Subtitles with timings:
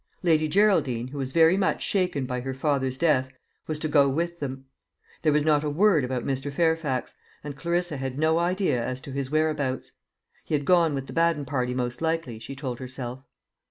[0.23, 3.29] Lady Geraldine, who was very much shaken by her father's death,
[3.67, 4.65] was to go with them.
[5.21, 6.51] There was not a word about Mr.
[6.51, 9.91] Fairfax, and Clarissa had no idea as to his whereabouts.
[10.43, 13.19] He had gone with the Baden party most likely, she told herself.